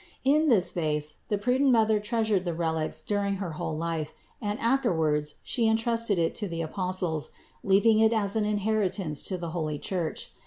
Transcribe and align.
In 0.23 0.47
this 0.47 0.71
vase 0.71 1.17
the 1.29 1.37
prudent 1.37 1.69
Mother 1.69 1.99
treasured 1.99 2.43
the 2.43 2.55
relics 2.55 3.03
during 3.03 3.35
her 3.35 3.51
whole 3.51 3.77
life 3.77 4.13
and 4.41 4.59
afterwards 4.59 5.35
She 5.43 5.67
entrusted 5.67 6.17
it 6.17 6.33
to 6.41 6.47
the 6.47 6.63
Apostles, 6.63 7.29
leaving 7.63 7.99
it 7.99 8.11
as 8.11 8.35
an 8.35 8.45
inheritance 8.45 9.21
to 9.21 9.37
the 9.37 9.51
holy 9.51 9.77
Church. 9.77 10.31